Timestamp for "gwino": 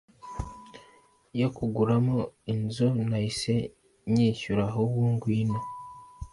5.21-5.59